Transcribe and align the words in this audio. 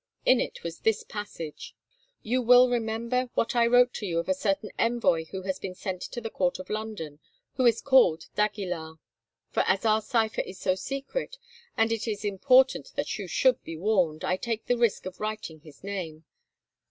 In 0.25 0.39
it 0.39 0.63
was 0.63 0.79
this 0.79 1.03
passage: 1.03 1.75
"You 2.23 2.41
will 2.41 2.71
remember 2.71 3.29
what 3.35 3.55
I 3.55 3.67
wrote 3.67 3.93
to 3.93 4.07
you 4.07 4.17
of 4.17 4.27
a 4.27 4.33
certain 4.33 4.71
envoy 4.79 5.25
who 5.25 5.43
has 5.43 5.59
been 5.59 5.75
sent 5.75 6.01
to 6.01 6.19
the 6.19 6.31
Court 6.31 6.57
of 6.57 6.71
London, 6.71 7.19
who 7.57 7.67
is 7.67 7.81
called 7.81 8.25
d'Aguilar, 8.35 8.97
for 9.51 9.61
as 9.67 9.85
our 9.85 10.01
cipher 10.01 10.41
is 10.41 10.57
so 10.59 10.73
secret, 10.73 11.37
and 11.77 11.91
it 11.91 12.07
is 12.07 12.25
important 12.25 12.93
that 12.95 13.19
you 13.19 13.27
should 13.27 13.63
be 13.63 13.77
warned, 13.77 14.25
I 14.25 14.37
take 14.37 14.65
the 14.65 14.75
risk 14.75 15.05
of 15.05 15.19
writing 15.19 15.59
his 15.59 15.83
name. 15.83 16.25